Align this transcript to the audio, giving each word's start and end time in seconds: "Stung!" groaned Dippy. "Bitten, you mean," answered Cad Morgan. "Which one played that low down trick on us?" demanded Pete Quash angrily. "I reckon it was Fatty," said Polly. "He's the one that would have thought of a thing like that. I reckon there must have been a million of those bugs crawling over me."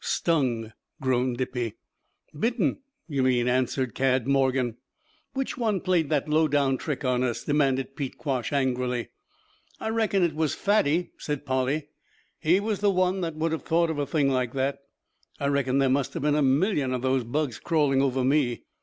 "Stung!" 0.03 0.73
groaned 0.99 1.37
Dippy. 1.37 1.75
"Bitten, 2.33 2.79
you 3.07 3.21
mean," 3.21 3.47
answered 3.47 3.93
Cad 3.93 4.27
Morgan. 4.27 4.77
"Which 5.35 5.59
one 5.59 5.79
played 5.79 6.09
that 6.09 6.27
low 6.27 6.47
down 6.47 6.77
trick 6.79 7.05
on 7.05 7.21
us?" 7.21 7.43
demanded 7.43 7.95
Pete 7.95 8.17
Quash 8.17 8.51
angrily. 8.51 9.09
"I 9.79 9.89
reckon 9.89 10.23
it 10.23 10.33
was 10.33 10.55
Fatty," 10.55 11.11
said 11.19 11.45
Polly. 11.45 11.89
"He's 12.39 12.79
the 12.79 12.89
one 12.89 13.21
that 13.21 13.35
would 13.35 13.51
have 13.51 13.61
thought 13.61 13.91
of 13.91 13.99
a 13.99 14.07
thing 14.07 14.27
like 14.31 14.53
that. 14.53 14.79
I 15.39 15.45
reckon 15.49 15.77
there 15.77 15.87
must 15.87 16.15
have 16.15 16.23
been 16.23 16.33
a 16.33 16.41
million 16.41 16.93
of 16.95 17.03
those 17.03 17.23
bugs 17.23 17.59
crawling 17.59 18.01
over 18.01 18.23
me." 18.23 18.63